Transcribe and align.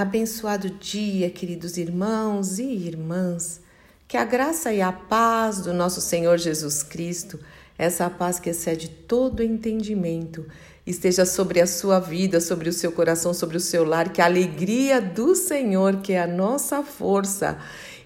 Abençoado 0.00 0.70
dia, 0.70 1.28
queridos 1.28 1.76
irmãos 1.76 2.58
e 2.58 2.64
irmãs. 2.64 3.60
Que 4.08 4.16
a 4.16 4.24
graça 4.24 4.72
e 4.72 4.80
a 4.80 4.90
paz 4.90 5.60
do 5.60 5.74
nosso 5.74 6.00
Senhor 6.00 6.38
Jesus 6.38 6.82
Cristo, 6.82 7.38
essa 7.76 8.08
paz 8.08 8.40
que 8.40 8.48
excede 8.48 8.88
todo 8.88 9.42
entendimento, 9.42 10.46
esteja 10.86 11.26
sobre 11.26 11.60
a 11.60 11.66
sua 11.66 12.00
vida, 12.00 12.40
sobre 12.40 12.70
o 12.70 12.72
seu 12.72 12.92
coração, 12.92 13.34
sobre 13.34 13.58
o 13.58 13.60
seu 13.60 13.84
lar, 13.84 14.10
que 14.10 14.22
a 14.22 14.24
alegria 14.24 15.02
do 15.02 15.36
Senhor, 15.36 15.98
que 15.98 16.14
é 16.14 16.22
a 16.22 16.26
nossa 16.26 16.82
força, 16.82 17.58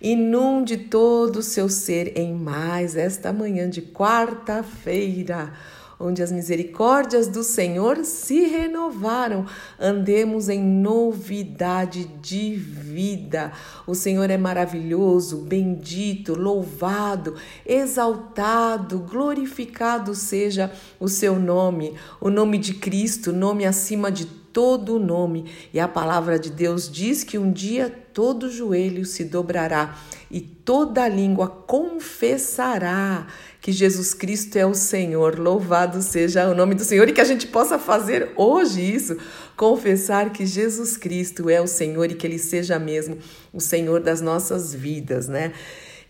inunde 0.03 0.77
todo 0.77 1.37
o 1.37 1.43
seu 1.45 1.69
ser 1.69 2.19
em 2.19 2.35
mais 2.35 2.97
esta 2.97 3.33
manhã 3.33 3.71
de 3.71 3.81
quarta-feira 3.81 5.53
onde 5.99 6.23
as 6.23 6.33
misericórdias 6.33 7.29
do 7.29 7.43
Senhor 7.43 8.05
se 8.05 8.47
renovaram. 8.47 9.47
Andemos 9.79 10.49
em 10.49 10.61
novidade 10.61 12.05
de 12.21 12.55
vida. 12.55 13.53
O 13.87 13.95
Senhor 13.95 14.31
é 14.31 14.37
maravilhoso, 14.37 15.39
bendito, 15.39 16.35
louvado, 16.35 17.35
exaltado, 17.67 18.99
glorificado 18.99 20.15
seja 20.15 20.73
o 20.99 21.09
seu 21.09 21.39
nome, 21.39 21.95
o 22.21 22.31
nome 22.31 22.59
de 22.59 22.75
Cristo, 22.75 23.33
nome 23.33 23.65
acima 23.65 24.11
de 24.11 24.25
todo 24.55 25.01
nome. 25.01 25.47
E 25.73 25.81
a 25.81 25.89
palavra 25.89 26.39
de 26.39 26.49
Deus 26.49 26.91
diz 26.91 27.25
que 27.25 27.37
um 27.37 27.53
dia 27.53 27.91
todo 28.15 28.51
joelho 28.51 29.05
se 29.05 29.25
dobrará 29.25 29.99
e 30.35 30.41
toda 30.41 31.07
língua 31.07 31.47
confessará 31.47 33.29
que 33.61 33.71
Jesus 33.71 34.13
Cristo 34.13 34.57
é 34.57 34.67
o 34.67 34.75
Senhor. 34.75 35.39
Louvado 35.39 36.03
seja 36.03 36.49
o 36.51 36.55
nome 36.57 36.75
do 36.75 36.83
Senhor 36.83 37.09
e 37.09 37.13
que 37.13 37.21
a 37.21 37.25
gente 37.25 37.47
possa 37.47 37.79
fazer 37.79 38.33
hoje 38.35 38.83
isso, 38.83 39.17
confessar 39.57 40.33
que 40.33 40.45
Jesus 40.45 40.97
Cristo 40.97 41.49
é 41.49 41.61
o 41.61 41.69
Senhor 41.69 42.11
e 42.11 42.17
que 42.17 42.27
ele 42.27 42.41
seja 42.41 42.81
mesmo 42.81 43.17
o 43.53 43.61
Senhor 43.61 44.01
das 44.01 44.21
nossas 44.21 44.75
vidas, 44.75 45.29
né? 45.29 45.53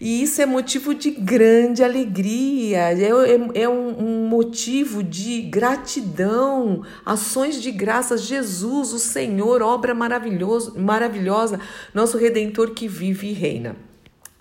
E 0.00 0.22
isso 0.22 0.40
é 0.40 0.46
motivo 0.46 0.94
de 0.94 1.10
grande 1.10 1.84
alegria, 1.84 2.92
é, 2.92 3.02
é, 3.02 3.62
é 3.62 3.68
um, 3.68 4.24
um, 4.24 4.26
motivo 4.26 5.02
de 5.02 5.42
gratidão, 5.42 6.82
ações 7.04 7.60
de 7.60 7.70
graças. 7.70 8.22
Jesus, 8.22 8.94
o 8.94 8.98
Senhor, 8.98 9.60
obra 9.60 9.94
maravilhosa, 9.94 11.60
nosso 11.92 12.16
Redentor 12.16 12.70
que 12.70 12.88
vive 12.88 13.28
e 13.28 13.32
reina. 13.34 13.76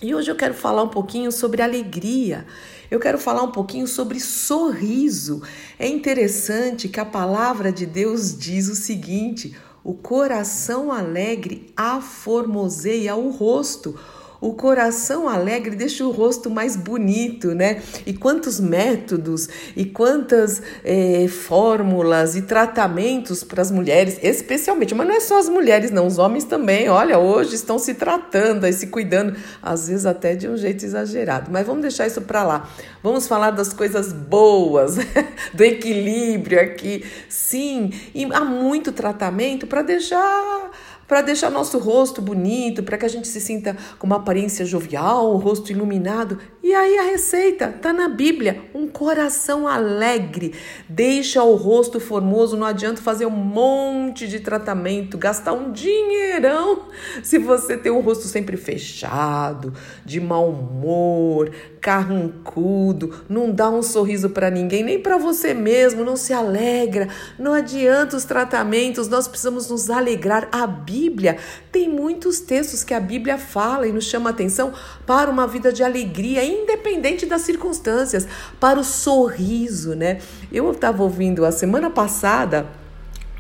E 0.03 0.13
hoje 0.13 0.29
eu 0.29 0.35
quero 0.35 0.53
falar 0.53 0.83
um 0.83 0.89
pouquinho 0.89 1.31
sobre 1.31 1.61
alegria. 1.61 2.45
Eu 2.91 2.99
quero 2.99 3.17
falar 3.17 3.41
um 3.41 3.51
pouquinho 3.53 3.87
sobre 3.87 4.19
sorriso. 4.19 5.41
É 5.79 5.87
interessante 5.87 6.89
que 6.89 6.99
a 6.99 7.05
palavra 7.05 7.71
de 7.71 7.85
Deus 7.85 8.37
diz 8.37 8.67
o 8.67 8.75
seguinte: 8.75 9.55
o 9.81 9.93
coração 9.93 10.91
alegre 10.91 11.71
aformoseia 11.73 13.15
o 13.15 13.29
rosto 13.29 13.97
o 14.44 14.53
coração 14.53 15.30
alegre 15.30 15.73
deixa 15.73 16.05
o 16.05 16.11
rosto 16.11 16.49
mais 16.49 16.75
bonito, 16.75 17.55
né? 17.55 17.81
E 18.05 18.13
quantos 18.13 18.59
métodos 18.59 19.47
e 19.73 19.86
quantas 19.86 20.61
é, 20.83 21.25
fórmulas 21.30 22.36
e 22.36 22.41
tratamentos 22.41 23.41
para 23.41 23.61
as 23.61 23.71
mulheres, 23.71 24.19
especialmente, 24.21 24.94
mas 24.94 25.08
não 25.08 25.16
é 25.16 25.21
só 25.21 25.39
as 25.39 25.47
mulheres, 25.47 25.91
não, 25.91 26.05
os 26.05 26.17
homens 26.17 26.44
também, 26.44 26.89
olha, 26.89 27.17
hoje 27.17 27.55
estão 27.55 27.80
se 27.80 27.94
tratando 27.94 28.66
se 28.73 28.88
cuidando, 28.88 29.36
às 29.61 29.88
vezes 29.88 30.05
até 30.05 30.36
de 30.36 30.47
um 30.47 30.58
jeito 30.58 30.83
exagerado, 30.83 31.49
mas 31.52 31.66
vamos 31.66 31.81
deixar 31.81 32.08
isso 32.08 32.21
para 32.21 32.44
lá. 32.44 32.69
Vamos 33.02 33.27
falar 33.27 33.52
das 33.52 33.71
coisas 33.71 34.11
boas, 34.11 34.95
do 35.53 35.64
equilíbrio 35.64 36.59
aqui. 36.59 37.05
Sim, 37.30 37.91
e 38.14 38.25
há 38.25 38.44
muito 38.44 38.91
tratamento 38.91 39.67
para 39.67 39.81
deixar 39.81 40.71
para 41.14 41.22
deixar 41.22 41.52
nosso 41.52 41.78
rosto 41.78 42.23
bonito, 42.23 42.81
para 42.81 42.97
que 42.97 43.06
a 43.06 43.08
gente 43.08 43.28
se 43.28 43.39
sinta 43.39 43.78
com 44.00 44.08
uma 44.08 44.16
aparência 44.16 44.66
jovial, 44.66 45.31
um 45.31 45.38
rosto 45.38 45.72
iluminado. 45.72 46.39
E 46.64 46.73
aí 46.73 46.97
a 46.97 47.03
receita 47.03 47.73
está 47.75 47.92
na 47.92 48.08
Bíblia, 48.08 48.61
um 48.73 48.88
coração 48.88 49.67
alegre. 49.67 50.54
Deixa 50.87 51.43
o 51.43 51.55
rosto 51.55 51.99
formoso, 51.99 52.55
não 52.55 52.65
adianta 52.65 53.02
fazer 53.02 53.26
um 53.26 53.32
monte 53.32 54.30
de 54.30 54.39
tratamento, 54.39 55.17
gastar 55.17 55.52
um 55.52 55.73
dinheirão 55.73 56.83
se 57.21 57.37
você 57.37 57.76
tem 57.76 57.92
o 57.92 57.99
rosto 57.99 58.30
sempre 58.30 58.55
fechado, 58.55 59.73
de 60.05 60.21
mau 60.21 60.49
humor, 60.52 61.52
carrancudo, 61.82 63.14
não 63.27 63.52
dá 63.52 63.70
um 63.70 63.83
sorriso 63.83 64.30
para 64.30 64.49
ninguém, 64.49 64.83
nem 64.83 64.98
para 64.98 65.17
você 65.17 65.54
mesmo, 65.54 66.05
não 66.05 66.16
se 66.16 66.32
alegra. 66.32 67.10
Não 67.37 67.52
adianta 67.52 68.16
os 68.16 68.23
tratamentos, 68.23 69.10
nós 69.10 69.27
precisamos 69.27 69.70
nos 69.70 69.89
alegrar. 69.89 70.48
A 70.49 70.66
Bíblia 70.66 71.36
tem 71.73 71.89
muitos 71.89 72.39
textos 72.39 72.86
que 72.86 72.93
a 72.93 73.02
Bíblia 73.02 73.37
fala 73.37 73.86
e 73.86 73.92
nos 73.92 74.05
chama 74.05 74.30
atenção 74.30 74.71
para 75.05 75.30
uma 75.30 75.45
vida 75.45 75.73
de 75.73 75.83
alegria, 75.83 76.52
independente 76.61 77.25
das 77.25 77.41
circunstâncias, 77.41 78.27
para 78.59 78.80
o 78.80 78.83
sorriso, 78.83 79.95
né? 79.95 80.19
Eu 80.52 80.71
estava 80.71 81.03
ouvindo 81.03 81.45
a 81.45 81.52
semana 81.52 81.89
passada 81.89 82.67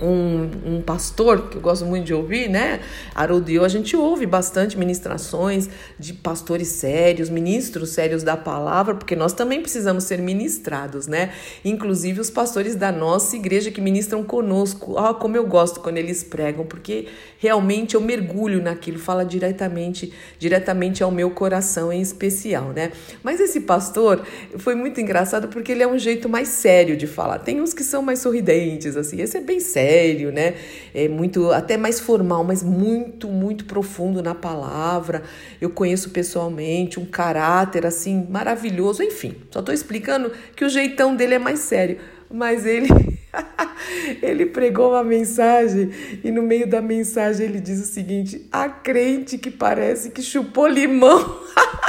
um, 0.03 0.75
um, 0.75 0.81
pastor, 0.81 1.49
que 1.49 1.57
eu 1.57 1.61
gosto 1.61 1.85
muito 1.85 2.05
de 2.05 2.13
ouvir, 2.13 2.49
né? 2.49 2.81
Haroldo 3.15 3.63
a 3.63 3.67
gente 3.69 3.95
ouve 3.95 4.25
bastante 4.25 4.77
ministrações 4.77 5.69
de 5.97 6.13
pastores 6.13 6.67
sérios, 6.67 7.29
ministros 7.29 7.89
sérios 7.91 8.23
da 8.23 8.35
palavra, 8.35 8.95
porque 8.95 9.15
nós 9.15 9.33
também 9.33 9.61
precisamos 9.61 10.03
ser 10.03 10.19
ministrados, 10.19 11.07
né? 11.07 11.31
Inclusive 11.63 12.19
os 12.19 12.29
pastores 12.29 12.75
da 12.75 12.91
nossa 12.91 13.35
igreja 13.35 13.71
que 13.71 13.79
ministram 13.79 14.23
conosco. 14.23 14.97
Ah, 14.97 15.13
como 15.13 15.37
eu 15.37 15.45
gosto 15.45 15.79
quando 15.79 15.97
eles 15.97 16.23
pregam, 16.23 16.65
porque 16.65 17.07
realmente 17.37 17.95
eu 17.95 18.01
mergulho 18.01 18.61
naquilo, 18.61 18.99
fala 18.99 19.23
diretamente, 19.23 20.11
diretamente 20.37 21.03
ao 21.03 21.11
meu 21.11 21.31
coração 21.31 21.93
em 21.93 22.01
especial, 22.01 22.69
né? 22.69 22.91
Mas 23.21 23.39
esse 23.39 23.61
pastor 23.61 24.21
foi 24.57 24.75
muito 24.75 24.99
engraçado 24.99 25.47
porque 25.47 25.71
ele 25.71 25.83
é 25.83 25.87
um 25.87 25.97
jeito 25.97 26.27
mais 26.27 26.49
sério 26.49 26.97
de 26.97 27.07
falar. 27.07 27.39
Tem 27.39 27.61
uns 27.61 27.73
que 27.73 27.83
são 27.83 28.01
mais 28.01 28.19
sorridentes, 28.19 28.97
assim, 28.97 29.21
esse 29.21 29.37
é 29.37 29.41
bem 29.41 29.59
sério 29.59 29.92
sério, 29.93 30.31
né? 30.31 30.55
É 30.93 31.07
muito, 31.07 31.51
até 31.51 31.77
mais 31.77 31.99
formal, 31.99 32.43
mas 32.43 32.63
muito, 32.63 33.27
muito 33.27 33.65
profundo 33.65 34.23
na 34.23 34.33
palavra. 34.33 35.23
Eu 35.61 35.69
conheço 35.69 36.09
pessoalmente 36.09 36.99
um 36.99 37.05
caráter 37.05 37.85
assim 37.85 38.25
maravilhoso. 38.29 39.03
Enfim, 39.03 39.35
só 39.51 39.59
estou 39.59 39.73
explicando 39.73 40.31
que 40.55 40.65
o 40.65 40.69
jeitão 40.69 41.15
dele 41.15 41.35
é 41.35 41.39
mais 41.39 41.59
sério, 41.59 41.99
mas 42.29 42.65
ele 42.65 42.87
ele 44.21 44.47
pregou 44.47 44.91
uma 44.91 45.03
mensagem 45.03 45.91
e 46.23 46.31
no 46.31 46.41
meio 46.41 46.67
da 46.67 46.81
mensagem 46.81 47.45
ele 47.45 47.59
diz 47.59 47.79
o 47.79 47.85
seguinte: 47.85 48.47
a 48.51 48.67
crente 48.67 49.37
que 49.37 49.51
parece 49.51 50.09
que 50.09 50.21
chupou 50.21 50.67
limão. 50.67 51.39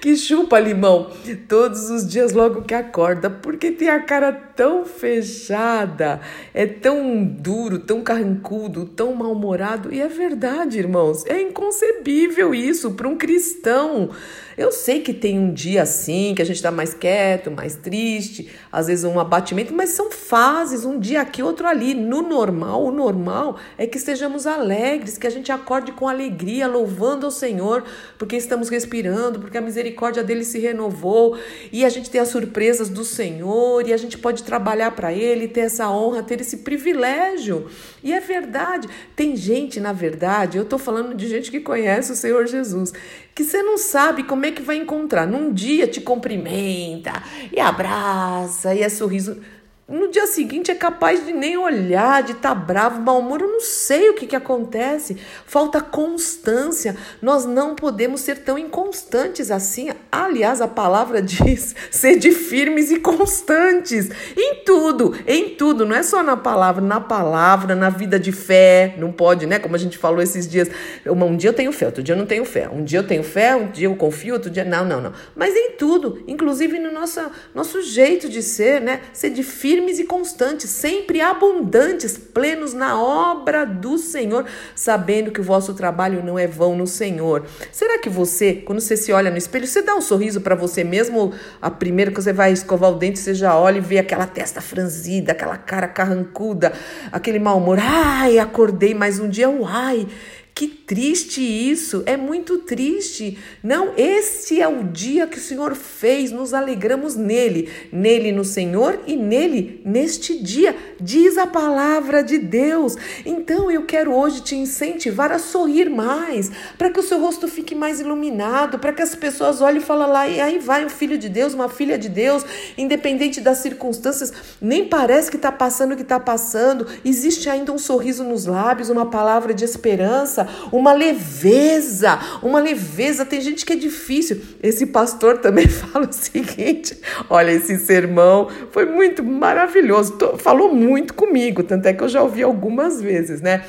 que 0.00 0.16
chupa 0.16 0.58
limão 0.58 1.10
todos 1.48 1.88
os 1.88 2.06
dias 2.06 2.32
logo 2.32 2.62
que 2.62 2.74
acorda, 2.74 3.30
porque 3.30 3.70
tem 3.70 3.88
a 3.88 4.00
cara 4.00 4.32
tão 4.56 4.84
fechada, 4.84 6.20
é 6.52 6.66
tão 6.66 7.24
duro, 7.24 7.78
tão 7.78 8.02
carrancudo, 8.02 8.86
tão 8.86 9.14
mal-humorado. 9.14 9.92
E 9.92 10.00
é 10.00 10.08
verdade, 10.08 10.78
irmãos, 10.78 11.24
é 11.26 11.40
inconcebível 11.40 12.54
isso 12.54 12.92
para 12.92 13.08
um 13.08 13.16
cristão. 13.16 14.10
Eu 14.56 14.70
sei 14.70 15.00
que 15.00 15.12
tem 15.12 15.36
um 15.36 15.52
dia 15.52 15.82
assim, 15.82 16.32
que 16.34 16.40
a 16.40 16.44
gente 16.44 16.56
está 16.56 16.70
mais 16.70 16.94
quieto, 16.94 17.50
mais 17.50 17.74
triste, 17.74 18.52
às 18.70 18.86
vezes 18.86 19.04
um 19.04 19.18
abatimento, 19.18 19.74
mas 19.74 19.90
são 19.90 20.12
fases, 20.12 20.84
um 20.84 20.98
dia 20.98 21.20
aqui, 21.20 21.42
outro 21.42 21.66
ali. 21.66 21.92
No 21.92 22.22
normal, 22.22 22.84
o 22.84 22.92
normal 22.92 23.58
é 23.76 23.84
que 23.86 23.98
estejamos 23.98 24.46
alegres, 24.46 25.18
que 25.18 25.26
a 25.26 25.30
gente 25.30 25.50
acorde 25.50 25.90
com 25.90 26.08
alegria, 26.08 26.68
louvando 26.68 27.26
ao 27.26 27.32
Senhor, 27.32 27.82
porque 28.16 28.36
estamos 28.36 28.68
respirando, 28.68 29.40
porque 29.40 29.58
a 29.58 29.60
misericórdia 29.60 30.22
dele 30.22 30.44
se 30.44 30.60
renovou 30.60 31.36
e 31.72 31.84
a 31.84 31.88
gente 31.88 32.08
tem 32.08 32.20
as 32.20 32.28
surpresas 32.28 32.88
do 32.88 33.04
Senhor 33.04 33.86
e 33.88 33.92
a 33.92 33.96
gente 33.96 34.16
pode 34.16 34.43
trabalhar 34.44 34.90
para 34.92 35.12
ele, 35.12 35.48
ter 35.48 35.62
essa 35.62 35.90
honra, 35.90 36.22
ter 36.22 36.40
esse 36.40 36.58
privilégio. 36.58 37.68
E 38.02 38.12
é 38.12 38.20
verdade, 38.20 38.88
tem 39.16 39.36
gente, 39.36 39.80
na 39.80 39.92
verdade, 39.92 40.58
eu 40.58 40.64
estou 40.64 40.78
falando 40.78 41.14
de 41.14 41.26
gente 41.26 41.50
que 41.50 41.60
conhece 41.60 42.12
o 42.12 42.16
Senhor 42.16 42.46
Jesus, 42.46 42.92
que 43.34 43.42
você 43.42 43.62
não 43.62 43.78
sabe 43.78 44.22
como 44.24 44.46
é 44.46 44.52
que 44.52 44.62
vai 44.62 44.76
encontrar. 44.76 45.26
Num 45.26 45.52
dia 45.52 45.86
te 45.86 46.00
cumprimenta 46.00 47.12
e 47.52 47.58
abraça 47.58 48.74
e 48.74 48.82
é 48.82 48.88
sorriso. 48.88 49.40
No 49.86 50.10
dia 50.10 50.26
seguinte 50.26 50.70
é 50.70 50.74
capaz 50.74 51.26
de 51.26 51.32
nem 51.34 51.58
olhar, 51.58 52.22
de 52.22 52.32
estar 52.32 52.48
tá 52.48 52.54
bravo, 52.54 53.02
mau 53.02 53.18
humor, 53.18 53.42
eu 53.42 53.48
não 53.48 53.60
sei 53.60 54.08
o 54.08 54.14
que, 54.14 54.26
que 54.26 54.34
acontece. 54.34 55.18
Falta 55.44 55.78
constância. 55.78 56.96
Nós 57.20 57.44
não 57.44 57.74
podemos 57.74 58.22
ser 58.22 58.38
tão 58.38 58.58
inconstantes 58.58 59.50
assim. 59.50 59.90
Aliás, 60.10 60.62
a 60.62 60.68
palavra 60.68 61.20
diz 61.22 61.76
ser 61.90 62.16
de 62.16 62.32
firmes 62.32 62.90
e 62.90 62.98
constantes. 62.98 64.08
Em 64.34 64.64
tudo, 64.64 65.14
em 65.26 65.50
tudo. 65.50 65.84
Não 65.84 65.94
é 65.94 66.02
só 66.02 66.22
na 66.22 66.36
palavra, 66.36 66.82
na 66.82 66.98
palavra, 66.98 67.74
na 67.74 67.90
vida 67.90 68.18
de 68.18 68.32
fé. 68.32 68.94
Não 68.96 69.12
pode, 69.12 69.44
né? 69.44 69.58
Como 69.58 69.76
a 69.76 69.78
gente 69.78 69.98
falou 69.98 70.22
esses 70.22 70.48
dias. 70.48 70.70
Um 71.06 71.36
dia 71.36 71.50
eu 71.50 71.54
tenho 71.54 71.72
fé, 71.72 71.84
outro 71.86 72.02
dia 72.02 72.14
eu 72.14 72.18
não 72.18 72.26
tenho 72.26 72.46
fé. 72.46 72.70
Um 72.70 72.82
dia 72.82 73.00
eu 73.00 73.06
tenho 73.06 73.22
fé, 73.22 73.54
um 73.54 73.70
dia 73.70 73.86
eu 73.86 73.96
confio, 73.96 74.32
outro 74.32 74.50
dia. 74.50 74.64
Não, 74.64 74.82
não, 74.82 75.02
não. 75.02 75.12
Mas 75.36 75.54
em 75.54 75.72
tudo, 75.72 76.24
inclusive 76.26 76.78
no 76.78 76.90
nosso, 76.90 77.20
nosso 77.54 77.82
jeito 77.82 78.30
de 78.30 78.42
ser, 78.42 78.80
né? 78.80 79.02
Ser 79.12 79.28
de 79.28 79.42
firme 79.42 79.73
firmes 79.74 79.98
e 79.98 80.04
constantes, 80.04 80.70
sempre 80.70 81.20
abundantes, 81.20 82.16
plenos 82.16 82.72
na 82.72 83.02
obra 83.02 83.66
do 83.66 83.98
Senhor, 83.98 84.46
sabendo 84.72 85.32
que 85.32 85.40
o 85.40 85.44
vosso 85.44 85.74
trabalho 85.74 86.24
não 86.24 86.38
é 86.38 86.46
vão 86.46 86.76
no 86.76 86.86
Senhor. 86.86 87.44
Será 87.72 87.98
que 87.98 88.08
você, 88.08 88.54
quando 88.54 88.80
você 88.80 88.96
se 88.96 89.12
olha 89.12 89.32
no 89.32 89.36
espelho, 89.36 89.66
você 89.66 89.82
dá 89.82 89.96
um 89.96 90.00
sorriso 90.00 90.40
para 90.40 90.54
você 90.54 90.84
mesmo? 90.84 91.32
A 91.60 91.72
primeira 91.72 92.12
que 92.12 92.22
você 92.22 92.32
vai 92.32 92.52
escovar 92.52 92.92
o 92.92 92.94
dente, 92.94 93.18
você 93.18 93.34
já 93.34 93.58
olha 93.58 93.78
e 93.78 93.80
vê 93.80 93.98
aquela 93.98 94.28
testa 94.28 94.60
franzida, 94.60 95.32
aquela 95.32 95.56
cara 95.56 95.88
carrancuda, 95.88 96.72
aquele 97.10 97.40
mau 97.40 97.58
humor. 97.58 97.78
Ai, 97.80 98.38
acordei 98.38 98.94
mais 98.94 99.18
um 99.18 99.28
dia, 99.28 99.50
uai. 99.50 100.06
Que 100.54 100.68
triste 100.68 101.40
isso, 101.40 102.04
é 102.06 102.16
muito 102.16 102.58
triste. 102.58 103.36
Não, 103.60 103.92
esse 103.96 104.60
é 104.62 104.68
o 104.68 104.84
dia 104.84 105.26
que 105.26 105.38
o 105.38 105.40
Senhor 105.40 105.74
fez, 105.74 106.30
nos 106.30 106.54
alegramos 106.54 107.16
nele, 107.16 107.68
nele 107.90 108.30
no 108.30 108.44
Senhor 108.44 109.00
e 109.04 109.16
nele 109.16 109.82
neste 109.84 110.40
dia, 110.40 110.76
diz 111.00 111.38
a 111.38 111.46
palavra 111.48 112.22
de 112.22 112.38
Deus. 112.38 112.94
Então 113.26 113.68
eu 113.68 113.84
quero 113.84 114.14
hoje 114.14 114.42
te 114.42 114.54
incentivar 114.54 115.32
a 115.32 115.40
sorrir 115.40 115.90
mais, 115.90 116.52
para 116.78 116.88
que 116.88 117.00
o 117.00 117.02
seu 117.02 117.18
rosto 117.18 117.48
fique 117.48 117.74
mais 117.74 117.98
iluminado, 117.98 118.78
para 118.78 118.92
que 118.92 119.02
as 119.02 119.16
pessoas 119.16 119.60
olhem 119.60 119.78
e 119.78 119.84
falem 119.84 120.06
lá, 120.06 120.28
e 120.28 120.40
aí 120.40 120.60
vai 120.60 120.86
um 120.86 120.90
filho 120.90 121.18
de 121.18 121.28
Deus, 121.28 121.52
uma 121.52 121.68
filha 121.68 121.98
de 121.98 122.08
Deus, 122.08 122.44
independente 122.78 123.40
das 123.40 123.58
circunstâncias, 123.58 124.32
nem 124.60 124.84
parece 124.84 125.32
que 125.32 125.36
está 125.36 125.50
passando 125.50 125.94
o 125.94 125.96
que 125.96 126.02
está 126.02 126.20
passando, 126.20 126.86
existe 127.04 127.50
ainda 127.50 127.72
um 127.72 127.78
sorriso 127.78 128.22
nos 128.22 128.46
lábios, 128.46 128.88
uma 128.88 129.06
palavra 129.06 129.52
de 129.52 129.64
esperança 129.64 130.43
uma 130.72 130.92
leveza, 130.92 132.18
uma 132.42 132.60
leveza. 132.60 133.24
Tem 133.24 133.40
gente 133.40 133.64
que 133.64 133.72
é 133.72 133.76
difícil. 133.76 134.40
Esse 134.62 134.86
pastor 134.86 135.38
também 135.38 135.66
fala 135.68 136.08
o 136.08 136.12
seguinte: 136.12 136.98
olha, 137.28 137.50
esse 137.50 137.78
sermão 137.78 138.48
foi 138.70 138.86
muito 138.86 139.22
maravilhoso, 139.22 140.16
falou 140.38 140.74
muito 140.74 141.14
comigo, 141.14 141.62
tanto 141.62 141.86
é 141.86 141.92
que 141.92 142.02
eu 142.02 142.08
já 142.08 142.22
ouvi 142.22 142.42
algumas 142.42 143.00
vezes, 143.00 143.40
né? 143.40 143.62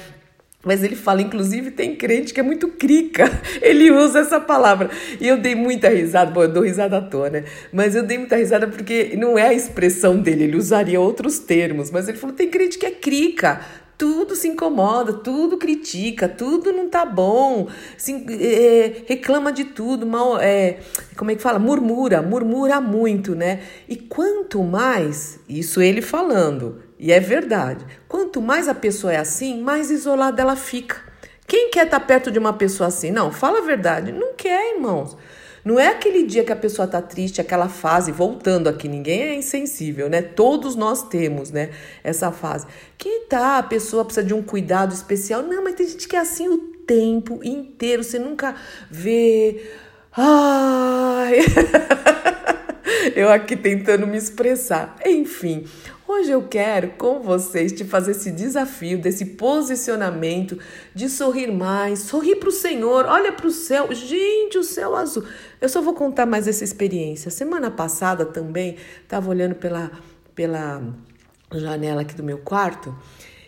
Mas 0.66 0.84
ele 0.84 0.96
fala, 0.96 1.22
inclusive, 1.22 1.70
tem 1.70 1.96
crente 1.96 2.34
que 2.34 2.40
é 2.40 2.44
muito 2.44 2.68
crica. 2.70 3.32
Ele 3.62 3.92
usa 3.92 4.20
essa 4.22 4.40
palavra. 4.40 4.90
E 5.22 5.28
eu 5.28 5.38
dei 5.38 5.54
muita 5.54 5.90
risada. 5.90 6.32
Bom, 6.32 6.42
eu 6.42 6.52
dou 6.52 6.64
risada 6.64 6.98
à 6.98 7.02
toa, 7.02 7.30
né? 7.30 7.44
Mas 7.72 7.94
eu 7.94 8.02
dei 8.02 8.18
muita 8.18 8.36
risada 8.36 8.68
porque 8.68 9.16
não 9.16 9.38
é 9.38 9.50
a 9.50 9.54
expressão 9.54 10.18
dele. 10.18 10.46
Ele 10.46 10.58
usaria 10.58 11.00
outros 11.00 11.38
termos. 11.38 11.92
Mas 11.92 12.08
ele 12.08 12.18
falou, 12.18 12.36
tem 12.36 12.50
crente 12.50 12.80
que 12.80 12.86
é 12.88 12.90
crica 12.90 13.62
tudo 13.98 14.36
se 14.36 14.48
incomoda, 14.48 15.14
tudo 15.14 15.58
critica, 15.58 16.28
tudo 16.28 16.72
não 16.72 16.90
tá 16.90 17.06
bom, 17.06 17.68
se, 17.98 18.26
é, 18.30 19.04
reclama 19.08 19.52
de 19.52 19.66
tudo, 19.66 20.06
mal, 20.06 20.40
é, 20.40 20.80
como 21.16 21.32
é 21.32 21.36
que 21.36 21.42
fala? 21.42 21.60
Murmura, 21.60 22.22
murmura 22.22 22.82
muito, 22.82 23.36
né? 23.36 23.62
E 23.88 23.96
quanto 23.96 24.64
mais, 24.64 25.40
isso 25.48 25.82
ele 25.82 26.02
falando, 26.02 26.82
e 27.00 27.12
é 27.12 27.20
verdade, 27.20 27.86
quanto 28.08 28.42
mais 28.42 28.68
a 28.68 28.76
pessoa 28.76 29.14
é 29.14 29.18
assim, 29.18 29.62
mais 29.62 29.90
isolada 29.90 30.42
ela 30.42 30.56
fica. 30.56 30.98
Quem 31.48 31.70
quer 31.70 31.86
estar 31.86 32.00
tá 32.00 32.06
perto 32.06 32.32
de 32.32 32.40
uma 32.40 32.54
pessoa 32.54 32.88
assim? 32.88 33.12
Não, 33.12 33.32
fala 33.32 33.60
a 33.60 33.62
verdade, 33.62 34.12
não 34.12 34.34
quer, 34.34 34.76
irmãos. 34.76 35.16
Não 35.66 35.80
é 35.80 35.88
aquele 35.88 36.22
dia 36.28 36.44
que 36.44 36.52
a 36.52 36.56
pessoa 36.56 36.88
tá 36.88 37.02
triste, 37.02 37.42
aquela 37.42 37.68
fase, 37.68 38.12
voltando 38.12 38.70
aqui, 38.70 38.88
ninguém 38.88 39.24
é 39.24 39.36
insensível, 39.36 40.08
né? 40.08 40.22
Todos 40.22 40.76
nós 40.76 41.02
temos, 41.08 41.50
né, 41.50 41.72
essa 42.04 42.32
fase. 42.32 42.68
Que 43.00 43.22
tá, 43.22 43.58
a 43.58 43.64
pessoa 43.64 44.06
precisa 44.06 44.24
de 44.24 44.32
um 44.32 44.44
cuidado 44.44 44.94
especial. 44.94 45.42
Não, 45.42 45.64
mas 45.64 45.74
tem 45.74 45.88
gente 45.88 46.08
que 46.08 46.16
é 46.16 46.20
assim 46.20 46.48
o 46.48 46.60
tempo 46.86 47.40
inteiro, 47.44 48.04
você 48.04 48.20
nunca 48.20 48.56
vê. 48.92 49.72
Ai. 50.16 51.40
Eu 53.16 53.32
aqui 53.32 53.56
tentando 53.56 54.06
me 54.06 54.18
expressar. 54.18 54.96
Enfim, 55.04 55.66
Hoje 56.08 56.30
eu 56.30 56.44
quero 56.44 56.90
com 56.90 57.20
vocês 57.20 57.72
te 57.72 57.84
fazer 57.84 58.12
esse 58.12 58.30
desafio 58.30 59.00
desse 59.00 59.26
posicionamento 59.26 60.56
de 60.94 61.10
sorrir 61.10 61.52
mais, 61.52 61.98
sorrir 62.02 62.36
para 62.36 62.50
o 62.50 62.52
Senhor, 62.52 63.06
olha 63.08 63.32
para 63.32 63.48
o 63.48 63.52
céu, 63.52 63.92
gente, 63.92 64.56
o 64.56 64.64
céu 64.64 64.96
azul. 64.96 65.24
Eu 65.60 65.68
só 65.68 65.82
vou 65.82 65.96
contar 65.96 66.28
mais 66.28 66.48
essa 66.48 66.64
experiência. 66.64 67.32
Semana 67.32 67.72
passada 67.72 68.24
também 68.24 68.78
estava 69.02 69.28
olhando 69.32 69.56
pela, 69.56 69.92
pela 70.36 70.94
janela 71.52 72.02
aqui 72.02 72.14
do 72.14 72.24
meu 72.24 72.38
quarto 72.38 72.96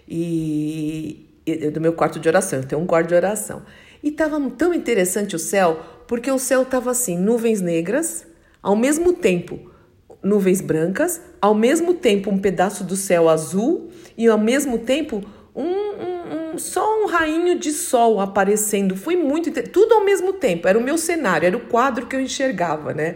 e, 0.07 1.29
e 1.45 1.69
do 1.69 1.79
meu 1.79 1.93
quarto 1.93 2.19
de 2.19 2.27
oração. 2.27 2.57
Eu 2.57 2.65
tenho 2.65 2.81
um 2.81 2.87
quarto 2.87 3.09
de 3.09 3.13
oração 3.13 3.61
e 4.01 4.09
estava 4.09 4.39
tão 4.49 4.73
interessante 4.73 5.35
o 5.35 5.39
céu 5.39 5.79
porque 6.07 6.31
o 6.31 6.39
céu 6.39 6.63
estava 6.63 6.89
assim, 6.89 7.19
nuvens 7.19 7.61
negras, 7.61 8.25
ao 8.63 8.75
mesmo 8.75 9.13
tempo 9.13 9.76
nuvens 10.21 10.61
brancas, 10.61 11.21
ao 11.41 11.53
mesmo 11.53 11.93
tempo 11.93 12.29
um 12.29 12.37
pedaço 12.37 12.83
do 12.83 12.95
céu 12.95 13.29
azul 13.29 13.89
e 14.17 14.27
ao 14.27 14.37
mesmo 14.37 14.79
tempo 14.79 15.23
um, 15.55 15.63
um, 15.63 16.53
um 16.53 16.57
só 16.57 17.03
um 17.03 17.07
rainho 17.07 17.57
de 17.57 17.71
sol 17.71 18.19
aparecendo. 18.19 18.95
Foi 18.95 19.15
muito 19.15 19.51
tudo 19.69 19.93
ao 19.93 20.03
mesmo 20.03 20.33
tempo. 20.33 20.67
Era 20.67 20.77
o 20.77 20.83
meu 20.83 20.97
cenário, 20.97 21.45
era 21.45 21.57
o 21.57 21.67
quadro 21.67 22.05
que 22.05 22.15
eu 22.15 22.21
enxergava, 22.21 22.93
né? 22.93 23.15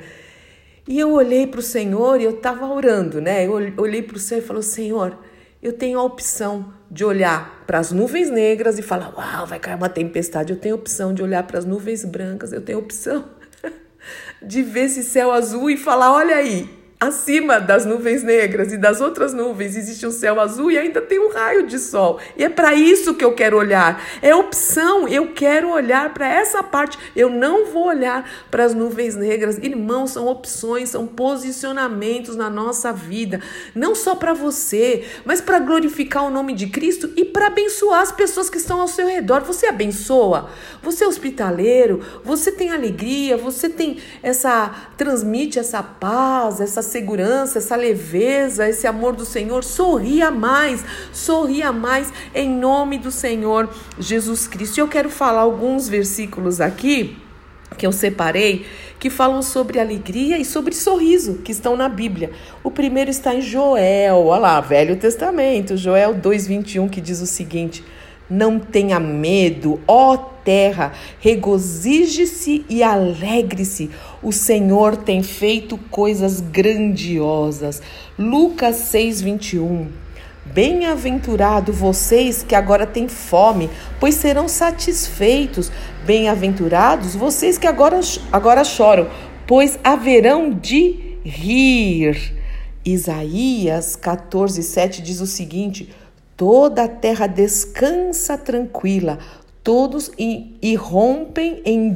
E 0.87 0.99
eu 0.99 1.11
olhei 1.11 1.45
para 1.45 1.59
o 1.59 1.63
Senhor 1.63 2.19
e 2.19 2.23
eu 2.23 2.31
estava 2.31 2.65
orando, 2.67 3.21
né? 3.21 3.45
Eu 3.45 3.53
olhei 3.77 4.01
para 4.01 4.17
o 4.17 4.19
céu 4.19 4.39
e 4.39 4.41
falei: 4.41 4.63
Senhor, 4.63 5.17
eu 5.61 5.73
tenho 5.73 5.99
a 5.99 6.03
opção 6.03 6.73
de 6.89 7.05
olhar 7.05 7.63
para 7.67 7.77
as 7.77 7.91
nuvens 7.91 8.29
negras 8.29 8.79
e 8.79 8.81
falar: 8.81 9.13
Uau, 9.15 9.45
vai 9.45 9.59
cair 9.59 9.75
uma 9.75 9.89
tempestade. 9.89 10.51
Eu 10.51 10.59
tenho 10.59 10.75
a 10.75 10.77
opção 10.77 11.13
de 11.13 11.21
olhar 11.21 11.43
para 11.43 11.59
as 11.59 11.65
nuvens 11.65 12.03
brancas. 12.03 12.51
Eu 12.51 12.61
tenho 12.61 12.79
a 12.79 12.81
opção 12.81 13.25
de 14.41 14.63
ver 14.63 14.85
esse 14.85 15.03
céu 15.03 15.31
azul 15.31 15.69
e 15.69 15.77
falar: 15.77 16.11
Olha 16.11 16.35
aí, 16.35 16.67
acima 17.01 17.59
das 17.59 17.83
nuvens 17.83 18.21
negras 18.21 18.71
e 18.71 18.77
das 18.77 19.01
outras 19.01 19.33
nuvens 19.33 19.75
existe 19.75 20.05
um 20.05 20.11
céu 20.11 20.39
azul 20.39 20.69
e 20.69 20.77
ainda 20.77 21.01
tem 21.01 21.17
um 21.19 21.31
raio 21.31 21.65
de 21.65 21.79
sol. 21.79 22.19
E 22.37 22.43
é 22.43 22.49
para 22.49 22.75
isso 22.75 23.15
que 23.15 23.25
eu 23.25 23.33
quero 23.33 23.57
olhar. 23.57 23.99
É 24.21 24.35
opção, 24.35 25.07
eu 25.07 25.33
quero 25.33 25.71
olhar 25.71 26.13
para 26.13 26.31
essa 26.31 26.61
parte. 26.61 26.99
Eu 27.15 27.27
não 27.27 27.65
vou 27.65 27.87
olhar 27.87 28.29
para 28.51 28.63
as 28.63 28.75
nuvens 28.75 29.15
negras. 29.15 29.57
Irmãos, 29.57 30.11
são 30.11 30.27
opções, 30.27 30.89
são 30.89 31.07
posicionamentos 31.07 32.35
na 32.35 32.51
nossa 32.51 32.93
vida, 32.93 33.41
não 33.73 33.95
só 33.95 34.13
para 34.13 34.33
você, 34.33 35.03
mas 35.25 35.41
para 35.41 35.57
glorificar 35.57 36.23
o 36.23 36.29
nome 36.29 36.53
de 36.53 36.67
Cristo 36.67 37.11
e 37.15 37.25
para 37.25 37.47
abençoar 37.47 38.01
as 38.01 38.11
pessoas 38.11 38.47
que 38.47 38.57
estão 38.57 38.79
ao 38.79 38.87
seu 38.87 39.07
redor. 39.07 39.41
Você 39.41 39.65
abençoa? 39.65 40.51
Você 40.83 41.03
é 41.03 41.07
hospitaleiro? 41.07 42.01
Você 42.23 42.51
tem 42.51 42.69
alegria? 42.69 43.37
Você 43.37 43.67
tem 43.69 43.97
essa 44.21 44.91
transmite 44.95 45.57
essa 45.57 45.81
paz, 45.81 46.61
essa 46.61 46.90
segurança, 46.91 47.59
essa 47.59 47.75
leveza, 47.75 48.67
esse 48.67 48.85
amor 48.85 49.15
do 49.15 49.25
Senhor, 49.25 49.63
sorria 49.63 50.29
mais, 50.29 50.83
sorria 51.13 51.71
mais 51.71 52.11
em 52.35 52.49
nome 52.49 52.97
do 52.97 53.09
Senhor 53.09 53.69
Jesus 53.97 54.47
Cristo. 54.47 54.77
Eu 54.79 54.87
quero 54.87 55.09
falar 55.09 55.41
alguns 55.41 55.87
versículos 55.87 56.59
aqui 56.59 57.17
que 57.77 57.87
eu 57.87 57.91
separei 57.91 58.65
que 58.99 59.09
falam 59.09 59.41
sobre 59.41 59.79
alegria 59.79 60.37
e 60.37 60.45
sobre 60.45 60.75
sorriso, 60.75 61.39
que 61.39 61.51
estão 61.51 61.75
na 61.75 61.89
Bíblia. 61.89 62.31
O 62.63 62.69
primeiro 62.69 63.09
está 63.09 63.33
em 63.33 63.41
Joel, 63.41 64.25
olha 64.25 64.41
lá, 64.41 64.61
Velho 64.61 64.95
Testamento, 64.97 65.75
Joel 65.77 66.13
2:21, 66.13 66.87
que 66.89 67.01
diz 67.01 67.21
o 67.21 67.25
seguinte: 67.25 67.83
Não 68.29 68.59
tenha 68.59 68.99
medo, 68.99 69.79
ó 69.87 70.31
terra, 70.43 70.93
regozije-se 71.19 72.65
e 72.69 72.83
alegre-se. 72.83 73.89
O 74.23 74.31
Senhor 74.31 74.97
tem 74.97 75.23
feito 75.23 75.79
coisas 75.89 76.39
grandiosas. 76.39 77.81
Lucas 78.19 78.75
6, 78.75 79.19
21. 79.21 79.87
Bem-aventurado 80.45 81.73
vocês 81.73 82.43
que 82.43 82.53
agora 82.53 82.85
têm 82.85 83.07
fome, 83.07 83.67
pois 83.99 84.13
serão 84.13 84.47
satisfeitos. 84.47 85.71
Bem-aventurados 86.05 87.15
vocês 87.15 87.57
que 87.57 87.65
agora, 87.65 87.99
agora 88.31 88.63
choram, 88.63 89.09
pois 89.47 89.79
haverão 89.83 90.51
de 90.51 91.17
rir. 91.25 92.35
Isaías 92.85 93.95
14, 93.95 94.61
7 94.61 95.01
diz 95.01 95.19
o 95.19 95.27
seguinte: 95.27 95.89
Toda 96.37 96.83
a 96.83 96.87
terra 96.87 97.25
descansa 97.25 98.37
tranquila, 98.37 99.17
todos 99.63 100.11
irrompem 100.61 101.61
em 101.65 101.91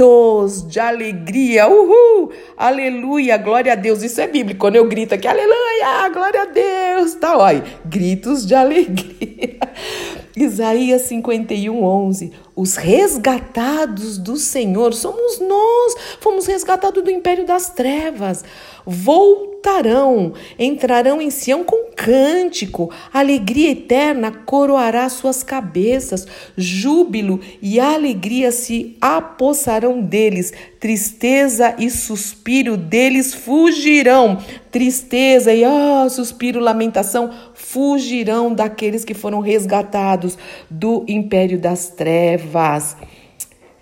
gritos 0.00 0.66
de 0.66 0.80
alegria. 0.80 1.68
Uhul! 1.68 2.32
Aleluia! 2.56 3.36
Glória 3.36 3.72
a 3.72 3.76
Deus. 3.76 4.02
Isso 4.02 4.20
é 4.20 4.26
bíblico. 4.26 4.60
Quando 4.60 4.76
eu 4.76 4.88
grito 4.88 5.14
aqui, 5.14 5.28
aleluia! 5.28 6.08
Glória 6.10 6.42
a 6.42 6.46
Deus! 6.46 7.14
Tá, 7.14 7.36
olha, 7.36 7.62
gritos 7.84 8.46
de 8.46 8.54
alegria. 8.54 9.58
Isaías 10.34 11.02
51, 11.02 11.84
11. 11.84 12.32
Os 12.56 12.76
resgatados 12.76 14.16
do 14.16 14.36
Senhor 14.36 14.94
somos 14.94 15.38
nós. 15.38 15.96
Fomos 16.20 16.46
resgatados 16.46 17.02
do 17.04 17.10
império 17.10 17.44
das 17.44 17.70
trevas. 17.70 18.42
Voltamos 18.86 19.49
voltarão, 19.60 20.32
entrarão 20.58 21.20
em 21.20 21.30
Sião 21.30 21.62
com 21.62 21.90
cântico, 21.94 22.90
alegria 23.12 23.70
eterna 23.72 24.32
coroará 24.32 25.08
suas 25.08 25.42
cabeças, 25.42 26.26
júbilo 26.56 27.40
e 27.60 27.78
alegria 27.78 28.50
se 28.50 28.96
apossarão 29.00 30.00
deles, 30.00 30.52
tristeza 30.80 31.74
e 31.78 31.90
suspiro 31.90 32.76
deles 32.76 33.34
fugirão, 33.34 34.38
tristeza 34.70 35.52
e 35.52 35.62
oh, 35.64 36.08
suspiro, 36.08 36.58
lamentação 36.58 37.30
fugirão 37.54 38.54
daqueles 38.54 39.04
que 39.04 39.14
foram 39.14 39.40
resgatados 39.40 40.38
do 40.70 41.04
império 41.06 41.58
das 41.58 41.88
trevas. 41.88 42.96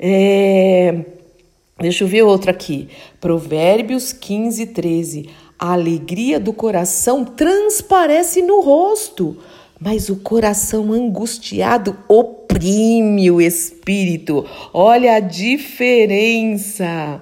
É 0.01 1.05
Deixa 1.81 2.03
eu 2.03 2.09
ver 2.09 2.23
outro 2.23 2.51
aqui. 2.51 2.89
Provérbios 3.21 4.13
15, 4.13 4.67
13. 4.67 5.31
A 5.59 5.73
alegria 5.73 6.39
do 6.39 6.53
coração 6.53 7.25
transparece 7.25 8.43
no 8.43 8.61
rosto, 8.61 9.37
mas 9.81 10.09
o 10.09 10.17
coração 10.17 10.93
angustiado 10.93 11.97
oprime 12.09 13.29
o 13.29 13.41
espírito. 13.41 14.47
Olha 14.73 15.17
a 15.17 15.21
diferença. 15.21 17.21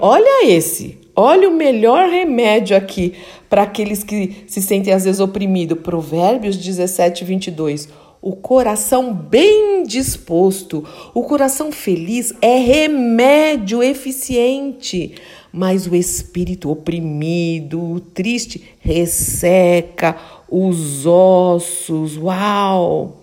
Olha 0.00 0.46
esse. 0.46 0.98
Olha 1.16 1.48
o 1.48 1.54
melhor 1.54 2.10
remédio 2.10 2.76
aqui 2.76 3.14
para 3.48 3.62
aqueles 3.62 4.04
que 4.04 4.44
se 4.46 4.60
sentem 4.60 4.92
às 4.92 5.04
vezes 5.04 5.20
oprimidos. 5.20 5.80
Provérbios 5.80 6.58
17, 6.58 7.24
22 7.24 7.88
o 8.22 8.36
coração 8.36 9.14
bem 9.14 9.82
disposto, 9.84 10.86
o 11.14 11.22
coração 11.22 11.72
feliz 11.72 12.34
é 12.42 12.58
remédio 12.58 13.82
eficiente, 13.82 15.14
mas 15.52 15.86
o 15.86 15.94
espírito 15.94 16.70
oprimido, 16.70 18.00
triste, 18.14 18.76
resseca 18.80 20.16
os 20.48 21.06
ossos. 21.06 22.16
Uau! 22.16 23.20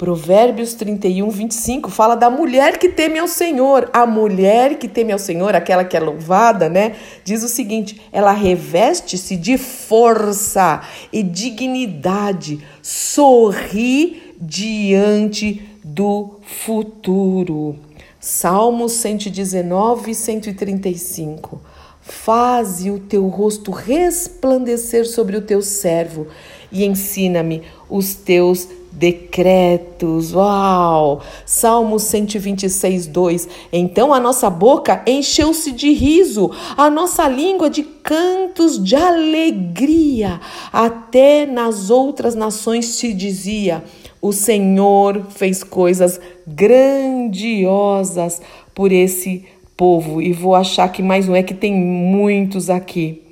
Provérbios 0.00 0.72
31, 0.72 1.28
25 1.28 1.90
fala 1.90 2.14
da 2.14 2.30
mulher 2.30 2.78
que 2.78 2.88
teme 2.88 3.18
ao 3.18 3.28
Senhor. 3.28 3.90
A 3.92 4.06
mulher 4.06 4.78
que 4.78 4.88
teme 4.88 5.12
ao 5.12 5.18
Senhor, 5.18 5.54
aquela 5.54 5.84
que 5.84 5.94
é 5.94 6.00
louvada, 6.00 6.70
né? 6.70 6.96
Diz 7.22 7.42
o 7.42 7.48
seguinte: 7.48 8.00
ela 8.10 8.32
reveste-se 8.32 9.36
de 9.36 9.58
força 9.58 10.80
e 11.12 11.22
dignidade, 11.22 12.64
sorri 12.80 14.34
diante 14.40 15.68
do 15.84 16.40
futuro. 16.42 17.89
Salmos 18.20 18.92
119, 18.92 20.14
135. 20.14 21.58
Faze 22.02 22.90
o 22.90 22.98
teu 22.98 23.26
rosto 23.28 23.70
resplandecer 23.70 25.08
sobre 25.08 25.38
o 25.38 25.40
teu 25.40 25.62
servo 25.62 26.26
e 26.70 26.84
ensina-me 26.84 27.62
os 27.88 28.14
teus 28.14 28.68
decretos. 28.92 30.34
Uau! 30.34 31.22
Salmo 31.46 31.98
126, 31.98 33.06
2. 33.06 33.48
Então 33.72 34.12
a 34.12 34.20
nossa 34.20 34.50
boca 34.50 35.02
encheu-se 35.06 35.72
de 35.72 35.90
riso, 35.94 36.50
a 36.76 36.90
nossa 36.90 37.26
língua 37.26 37.70
de 37.70 37.82
cantos 37.82 38.82
de 38.82 38.96
alegria. 38.96 40.38
Até 40.70 41.46
nas 41.46 41.88
outras 41.88 42.34
nações 42.34 42.84
se 42.84 43.14
dizia: 43.14 43.82
o 44.20 44.32
Senhor 44.32 45.26
fez 45.30 45.64
coisas 45.64 46.20
grandiosas 46.46 48.40
por 48.74 48.92
esse 48.92 49.44
povo. 49.76 50.20
E 50.20 50.32
vou 50.32 50.54
achar 50.54 50.90
que 50.92 51.02
mais 51.02 51.28
um 51.28 51.34
é 51.34 51.42
que 51.42 51.54
tem 51.54 51.74
muitos 51.74 52.68
aqui. 52.68 53.22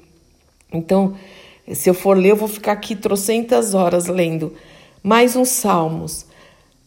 Então, 0.72 1.14
se 1.72 1.90
eu 1.90 1.94
for 1.94 2.16
ler, 2.16 2.30
eu 2.30 2.36
vou 2.36 2.48
ficar 2.48 2.72
aqui 2.72 2.96
trocentas 2.96 3.74
horas 3.74 4.06
lendo. 4.06 4.54
Mais 5.02 5.36
uns 5.36 5.50
salmos. 5.50 6.26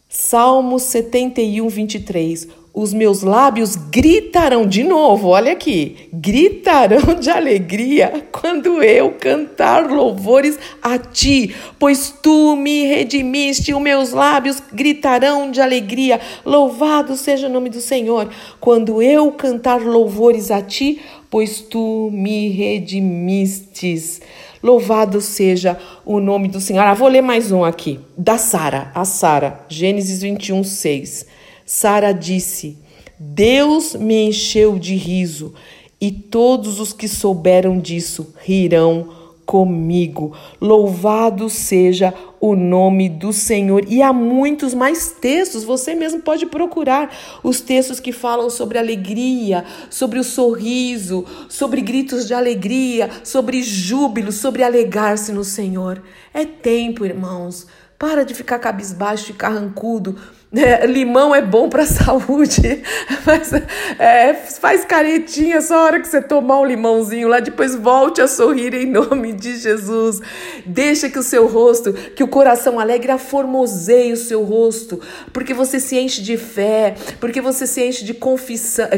Salmo 0.08 0.78
71, 0.78 1.68
23. 1.68 2.48
Os 2.74 2.94
meus 2.94 3.22
lábios 3.22 3.76
gritarão 3.76 4.66
de 4.66 4.82
novo, 4.82 5.28
olha 5.28 5.52
aqui, 5.52 6.08
gritarão 6.10 7.14
de 7.20 7.28
alegria 7.28 8.26
quando 8.32 8.82
eu 8.82 9.10
cantar 9.10 9.90
louvores 9.90 10.58
a 10.80 10.96
ti, 10.96 11.54
pois 11.78 12.14
tu 12.22 12.56
me 12.56 12.86
redimiste, 12.86 13.74
os 13.74 13.82
meus 13.82 14.12
lábios 14.12 14.62
gritarão 14.72 15.50
de 15.50 15.60
alegria. 15.60 16.18
Louvado 16.46 17.14
seja 17.14 17.46
o 17.46 17.52
nome 17.52 17.68
do 17.68 17.78
Senhor, 17.78 18.30
quando 18.58 19.02
eu 19.02 19.30
cantar 19.32 19.82
louvores 19.82 20.50
a 20.50 20.62
ti, 20.62 20.98
pois 21.28 21.60
tu 21.60 22.08
me 22.10 22.48
redimistes. 22.48 24.22
Louvado 24.62 25.20
seja 25.20 25.78
o 26.06 26.20
nome 26.20 26.48
do 26.48 26.58
Senhor. 26.58 26.80
Ah, 26.80 26.94
vou 26.94 27.08
ler 27.08 27.20
mais 27.20 27.52
um 27.52 27.64
aqui, 27.64 28.00
da 28.16 28.38
Sara, 28.38 28.90
a 28.94 29.04
Sara, 29.04 29.60
Gênesis 29.68 30.22
21, 30.22 30.64
6. 30.64 31.41
Sara 31.64 32.12
disse: 32.12 32.78
Deus 33.18 33.94
me 33.94 34.28
encheu 34.28 34.78
de 34.78 34.94
riso, 34.94 35.54
e 36.00 36.10
todos 36.10 36.80
os 36.80 36.92
que 36.92 37.06
souberam 37.06 37.78
disso 37.78 38.34
rirão 38.42 39.22
comigo. 39.46 40.34
Louvado 40.60 41.48
seja 41.50 42.14
o 42.40 42.56
nome 42.56 43.08
do 43.08 43.32
Senhor. 43.32 43.84
E 43.86 44.02
há 44.02 44.12
muitos 44.12 44.74
mais 44.74 45.12
textos, 45.12 45.62
você 45.62 45.94
mesmo 45.94 46.20
pode 46.20 46.46
procurar 46.46 47.14
os 47.42 47.60
textos 47.60 48.00
que 48.00 48.12
falam 48.12 48.50
sobre 48.50 48.78
alegria, 48.78 49.64
sobre 49.90 50.18
o 50.18 50.24
sorriso, 50.24 51.24
sobre 51.48 51.80
gritos 51.80 52.26
de 52.26 52.34
alegria, 52.34 53.10
sobre 53.22 53.62
júbilo, 53.62 54.32
sobre 54.32 54.62
alegar-se 54.62 55.32
no 55.32 55.44
Senhor. 55.44 56.02
É 56.32 56.44
tempo, 56.44 57.04
irmãos. 57.04 57.66
Para 57.98 58.24
de 58.24 58.34
ficar 58.34 58.58
cabisbaixo 58.58 59.30
e 59.30 59.34
carrancudo 59.34 60.16
é, 60.54 60.86
limão 60.86 61.34
é 61.34 61.40
bom 61.40 61.68
para 61.68 61.82
a 61.82 61.86
saúde, 61.86 62.82
mas 63.24 63.52
é, 63.98 64.34
faz 64.34 64.84
caretinha 64.84 65.62
só 65.62 65.76
a 65.76 65.84
hora 65.84 66.00
que 66.00 66.06
você 66.06 66.20
tomar 66.20 66.60
um 66.60 66.66
limãozinho 66.66 67.26
lá, 67.28 67.40
depois 67.40 67.74
volte 67.74 68.20
a 68.20 68.28
sorrir 68.28 68.74
em 68.74 68.86
nome 68.86 69.32
de 69.32 69.56
Jesus. 69.56 70.20
Deixa 70.66 71.08
que 71.08 71.18
o 71.18 71.22
seu 71.22 71.46
rosto, 71.46 71.92
que 71.92 72.22
o 72.22 72.28
coração 72.28 72.78
alegre 72.78 73.10
aformoseie 73.12 74.12
o 74.12 74.16
seu 74.16 74.42
rosto, 74.42 75.00
porque 75.32 75.54
você 75.54 75.80
se 75.80 75.96
enche 75.98 76.20
de 76.20 76.36
fé, 76.36 76.96
porque 77.18 77.40
você 77.40 77.66
se 77.66 77.82
enche 77.82 78.04
de, 78.04 78.14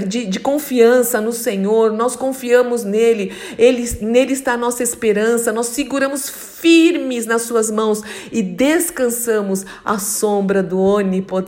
de, 0.06 0.26
de 0.26 0.40
confiança 0.40 1.20
no 1.20 1.32
Senhor. 1.32 1.92
Nós 1.92 2.16
confiamos 2.16 2.82
nele, 2.82 3.32
ele, 3.56 3.88
nele 4.00 4.32
está 4.32 4.54
a 4.54 4.56
nossa 4.56 4.82
esperança, 4.82 5.52
nós 5.52 5.68
seguramos 5.68 6.28
firmes 6.28 7.26
nas 7.26 7.42
suas 7.42 7.70
mãos 7.70 8.00
e 8.32 8.42
descansamos 8.42 9.64
à 9.84 9.98
sombra 9.98 10.62
do 10.62 10.80
onipotente 10.80 11.43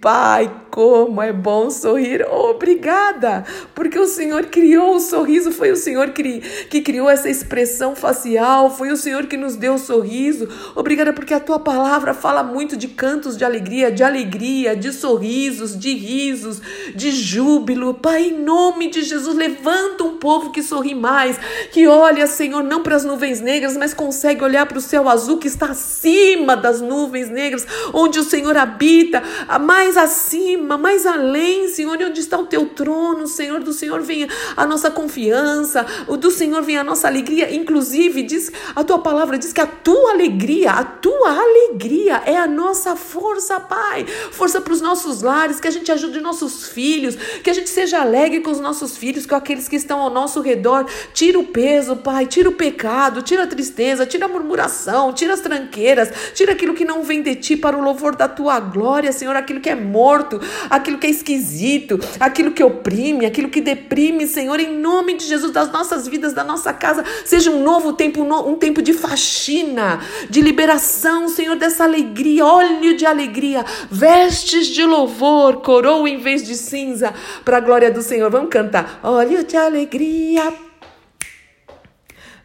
Pai. 0.00 0.61
Como 0.72 1.20
é 1.20 1.34
bom 1.34 1.68
sorrir. 1.68 2.26
Obrigada, 2.30 3.44
porque 3.74 3.98
o 3.98 4.06
Senhor 4.06 4.46
criou 4.46 4.96
o 4.96 5.00
sorriso, 5.00 5.52
foi 5.52 5.70
o 5.70 5.76
Senhor 5.76 6.12
que, 6.12 6.40
que 6.70 6.80
criou 6.80 7.10
essa 7.10 7.28
expressão 7.28 7.94
facial, 7.94 8.74
foi 8.74 8.90
o 8.90 8.96
Senhor 8.96 9.26
que 9.26 9.36
nos 9.36 9.54
deu 9.54 9.74
o 9.74 9.78
sorriso. 9.78 10.48
Obrigada, 10.74 11.12
porque 11.12 11.34
a 11.34 11.40
tua 11.40 11.58
palavra 11.58 12.14
fala 12.14 12.42
muito 12.42 12.74
de 12.74 12.88
cantos 12.88 13.36
de 13.36 13.44
alegria, 13.44 13.92
de 13.92 14.02
alegria, 14.02 14.74
de 14.74 14.94
sorrisos, 14.94 15.78
de 15.78 15.92
risos, 15.92 16.62
de 16.94 17.10
júbilo. 17.10 17.92
Pai, 17.92 18.28
em 18.28 18.38
nome 18.42 18.88
de 18.88 19.02
Jesus, 19.02 19.36
levanta 19.36 20.04
um 20.04 20.16
povo 20.16 20.52
que 20.52 20.62
sorri 20.62 20.94
mais, 20.94 21.38
que 21.70 21.86
olha, 21.86 22.26
Senhor, 22.26 22.62
não 22.62 22.82
para 22.82 22.96
as 22.96 23.04
nuvens 23.04 23.42
negras, 23.42 23.76
mas 23.76 23.92
consegue 23.92 24.42
olhar 24.42 24.64
para 24.64 24.78
o 24.78 24.80
céu 24.80 25.06
azul 25.06 25.36
que 25.36 25.48
está 25.48 25.66
acima 25.66 26.56
das 26.56 26.80
nuvens 26.80 27.28
negras, 27.28 27.66
onde 27.92 28.18
o 28.18 28.24
Senhor 28.24 28.56
habita, 28.56 29.22
mais 29.60 29.98
acima 29.98 30.61
acima, 30.62 30.78
mais 30.78 31.04
além, 31.04 31.68
Senhor, 31.68 31.98
onde 32.00 32.20
está 32.20 32.38
o 32.38 32.46
teu 32.46 32.66
trono, 32.66 33.26
Senhor, 33.26 33.60
do 33.60 33.72
Senhor 33.72 34.00
vem 34.00 34.28
a 34.56 34.66
nossa 34.66 34.90
confiança, 34.90 35.84
do 36.18 36.30
Senhor 36.30 36.62
vem 36.62 36.78
a 36.78 36.84
nossa 36.84 37.08
alegria, 37.08 37.54
inclusive 37.54 38.22
diz, 38.22 38.50
a 38.74 38.84
tua 38.84 38.98
palavra 38.98 39.38
diz 39.38 39.52
que 39.52 39.60
a 39.60 39.66
tua 39.66 40.12
alegria, 40.12 40.70
a 40.70 40.84
tua 40.84 41.30
alegria 41.30 42.22
é 42.24 42.36
a 42.36 42.46
nossa 42.46 42.94
força, 42.96 43.58
Pai, 43.60 44.06
força 44.06 44.60
para 44.60 44.72
os 44.72 44.80
nossos 44.80 45.22
lares, 45.22 45.60
que 45.60 45.68
a 45.68 45.70
gente 45.70 45.90
ajude 45.90 46.20
nossos 46.20 46.68
filhos, 46.68 47.16
que 47.42 47.50
a 47.50 47.54
gente 47.54 47.68
seja 47.68 48.00
alegre 48.00 48.40
com 48.40 48.50
os 48.50 48.60
nossos 48.60 48.96
filhos, 48.96 49.26
com 49.26 49.34
aqueles 49.34 49.68
que 49.68 49.76
estão 49.76 50.00
ao 50.00 50.10
nosso 50.10 50.40
redor, 50.40 50.86
tira 51.12 51.38
o 51.38 51.44
peso, 51.44 51.96
Pai, 51.96 52.26
tira 52.26 52.48
o 52.48 52.52
pecado, 52.52 53.22
tira 53.22 53.44
a 53.44 53.46
tristeza, 53.46 54.06
tira 54.06 54.26
a 54.26 54.28
murmuração, 54.28 55.12
tira 55.12 55.34
as 55.34 55.40
tranqueiras, 55.40 56.10
tira 56.34 56.52
aquilo 56.52 56.74
que 56.74 56.84
não 56.84 57.02
vem 57.02 57.22
de 57.22 57.34
ti 57.34 57.56
para 57.56 57.76
o 57.76 57.82
louvor 57.82 58.14
da 58.14 58.28
tua 58.28 58.60
glória, 58.60 59.12
Senhor, 59.12 59.34
aquilo 59.36 59.60
que 59.60 59.70
é 59.70 59.74
morto, 59.74 60.40
aquilo 60.68 60.98
que 60.98 61.06
é 61.06 61.10
esquisito, 61.10 61.98
aquilo 62.18 62.52
que 62.52 62.62
oprime, 62.62 63.26
aquilo 63.26 63.48
que 63.48 63.60
deprime, 63.60 64.26
Senhor, 64.26 64.58
em 64.60 64.78
nome 64.78 65.14
de 65.14 65.24
Jesus, 65.24 65.52
das 65.52 65.70
nossas 65.70 66.06
vidas, 66.06 66.32
da 66.32 66.44
nossa 66.44 66.72
casa, 66.72 67.04
seja 67.24 67.50
um 67.50 67.62
novo 67.62 67.92
tempo, 67.92 68.22
um 68.22 68.56
tempo 68.56 68.82
de 68.82 68.92
faxina, 68.92 70.00
de 70.28 70.40
liberação, 70.40 71.28
Senhor, 71.28 71.56
dessa 71.56 71.84
alegria, 71.84 72.44
óleo 72.44 72.96
de 72.96 73.06
alegria, 73.06 73.64
vestes 73.90 74.66
de 74.66 74.84
louvor, 74.84 75.58
coroa 75.62 76.08
em 76.08 76.18
vez 76.18 76.44
de 76.46 76.56
cinza, 76.56 77.14
para 77.44 77.58
a 77.58 77.60
glória 77.60 77.90
do 77.90 78.02
Senhor. 78.02 78.30
Vamos 78.30 78.50
cantar, 78.50 79.00
óleo 79.02 79.44
de 79.44 79.56
alegria. 79.56 80.52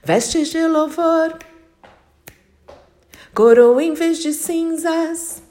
Vestes 0.03 0.49
de 0.49 0.65
louvor, 0.65 1.37
coroa 3.33 3.83
em 3.83 3.93
vez 3.93 4.19
de 4.19 4.31
cinzas, 4.31 5.43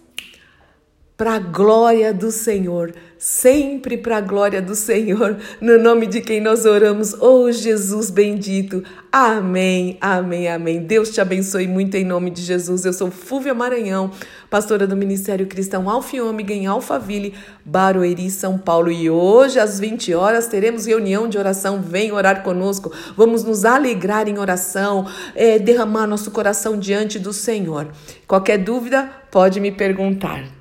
para 1.17 1.35
a 1.35 1.39
glória 1.39 2.13
do 2.13 2.31
Senhor 2.31 2.93
sempre 3.19 3.97
para 3.97 4.19
a 4.19 4.21
glória 4.21 4.61
do 4.61 4.75
Senhor, 4.75 5.39
no 5.61 5.79
nome 5.79 6.07
de 6.07 6.21
quem 6.21 6.41
nós 6.41 6.67
oramos, 6.67 7.15
oh 7.15 7.51
Jesus 7.51 8.11
bendito. 8.11 8.83
Amém, 9.11 9.97
amém, 10.01 10.49
amém. 10.49 10.81
Deus 10.81 11.11
te 11.11 11.21
abençoe 11.21 11.67
muito 11.67 11.95
em 11.97 12.05
nome 12.05 12.31
de 12.31 12.43
Jesus. 12.43 12.85
Eu 12.85 12.93
sou 12.93 13.11
Fúvia 13.11 13.55
Maranhão, 13.55 14.11
pastora 14.51 14.87
do 14.87 14.95
Ministério 14.95 15.47
Cristão 15.47 15.89
Alfa 15.89 16.17
e 16.17 16.21
Ômega 16.21 16.53
em 16.53 16.67
Alphaville, 16.67 17.35
Barueri, 17.65 18.31
São 18.31 18.59
Paulo. 18.59 18.93
E 18.93 19.09
hoje, 19.09 19.59
às 19.59 19.81
20 19.81 20.13
horas, 20.13 20.49
teremos 20.49 20.85
reunião 20.85 21.27
de 21.29 21.39
oração. 21.39 21.81
Vem 21.81 22.13
orar 22.13 22.43
conosco. 22.43 22.93
Vamos 23.17 23.43
nos 23.43 23.65
alegrar 23.65 24.29
em 24.29 24.39
oração, 24.39 25.07
é, 25.35 25.59
derramar 25.59 26.07
nosso 26.07 26.31
coração 26.31 26.79
diante 26.79 27.19
do 27.19 27.33
Senhor. 27.33 27.89
Qualquer 28.29 28.59
dúvida, 28.59 29.11
pode 29.31 29.61
me 29.61 29.73
perguntar. 29.73 30.56